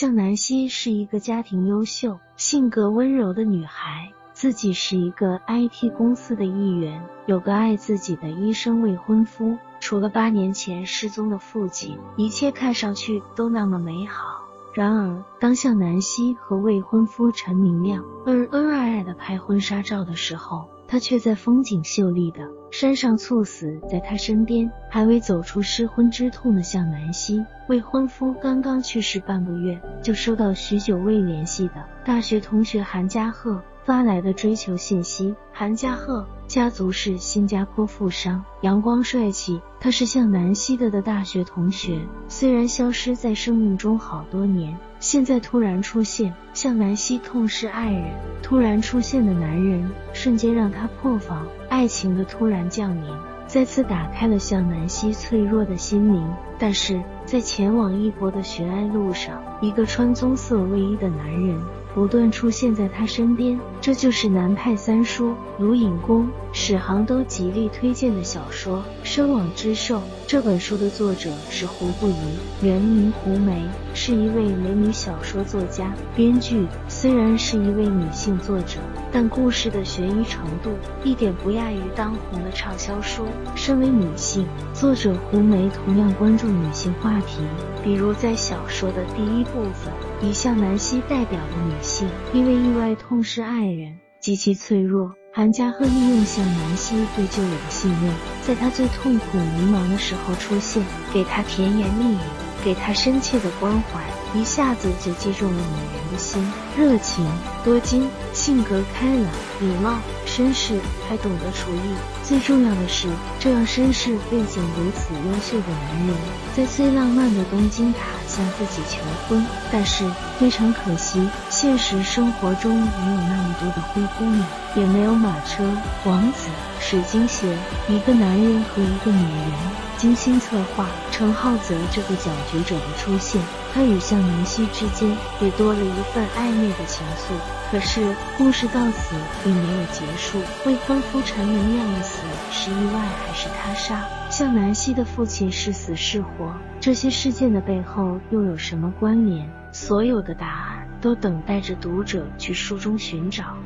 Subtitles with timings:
[0.00, 9.58] 向南希是一个家庭优秀、性格温柔的女孩，自己是一个 IT 公司的一员，有个爱自己的医生未婚夫。
[9.78, 14.48] 除了八年前失踪的父亲，一切看上去都那么美好。
[14.72, 22.40] 然而，当向南希和未婚夫陈明亮恩恩爱爱的拍婚纱照的时候，他却在风景秀丽的
[22.72, 24.68] 山上猝死在他身边。
[24.88, 33.62] 还未走出失婚之痛的向南希，未婚夫刚刚去世半个月，就收到许久未联系的大学同学韩家鹤。
[33.90, 39.60] 发来的追求信息，韩家鹤家族是新加坡富商，阳光帅气。
[39.80, 53.12] 他是向南希的的大学同学，虽然消失在生命中好多年，现在突然出现，向南希痛失爱人，突然出现的男人，瞬间让他破防，爱情的突然降临，
[53.52, 56.24] 再次打开了向南希脆弱的心灵。
[56.56, 61.60] 但是在前往异国的寻爱路上，一个穿棕色卫衣的男人。
[61.92, 68.78] 不断出现在他身边，这就是南派三叔卢隐公、史航都极力推荐的小说
[69.10, 69.96] 《生网之兽》。
[70.24, 72.14] 这本书的作者是胡不疑，
[72.62, 73.60] 原名胡梅，
[73.92, 76.64] 是一位美女小说作家、编剧。
[76.88, 78.78] 虽然是一位女性作者，
[79.10, 80.70] 但故事的悬疑程度
[81.02, 83.24] 一点不亚于当红的畅销书。
[83.56, 87.42] 身为女性作者，胡梅同样关注女性话题，
[87.82, 95.12] 比如在小说的第一部分，以向南希代表的女性因为意外痛失爱人，极其脆弱。
[95.32, 98.12] 韩家赫利用向南希对旧友的信任，
[98.44, 102.18] 在他最痛苦迷茫的时候出现，给他甜言蜜语，
[102.64, 104.02] 给他深切的关怀。
[104.34, 107.24] 一下子就击中了女人的心，热情、
[107.64, 109.26] 多金、性格开朗、
[109.60, 111.94] 礼貌、绅士，还懂得厨艺。
[112.24, 113.08] 最重要的是，
[113.38, 116.16] 这样绅士、背景如此优秀的男人，
[116.56, 119.44] 在最浪漫的东京塔向自己求婚。
[119.70, 120.04] 但是
[120.38, 125.62] 非常可惜，现实生活中没有那么多的灰姑娘，也没有马车、
[126.04, 126.48] 王子、
[126.80, 127.54] 水晶鞋。
[127.88, 129.90] 一个男人和一个女人。
[130.00, 133.38] 精心策划陈浩泽这个搅局者的出现，
[133.74, 137.34] 他与向南希之间也多了一份暧昧的情愫。
[137.70, 139.14] 可是故事到此
[139.50, 142.22] 并没有结束，未婚夫陈明亮的死
[142.52, 144.06] 是意外还是他杀？
[144.30, 146.54] 向南希的父亲是死是活？
[146.78, 149.50] 这些事件的背后又有什么关联？
[149.72, 153.56] 所有的答案都等待着读者去书中寻找。